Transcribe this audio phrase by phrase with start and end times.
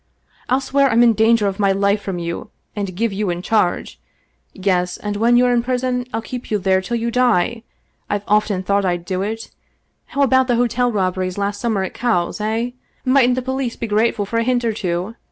[0.49, 3.99] "I'll swear I'm in danger of my life from you and give you in charge.
[4.51, 7.61] Yes, and when you're in prison I'll keep you there till you die.
[8.09, 9.51] I've often thought I'd do it.
[10.07, 12.71] How about the hotel robberies last summer at Cowes, eh?
[13.05, 15.13] Mightn't the police be grateful for a hint or two?